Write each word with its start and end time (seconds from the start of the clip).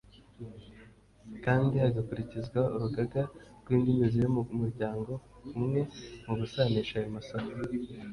kandsi 1.43 1.75
hagakurikizwa 1.83 2.59
urugaga 2.75 3.21
rw’indimi 3.61 4.05
ziri 4.13 4.27
mu 4.35 4.41
muryango 4.61 5.11
umwe 5.57 5.81
mu 6.25 6.33
gusanisha 6.41 6.93
ayo 6.99 7.09
masaku. 7.17 7.53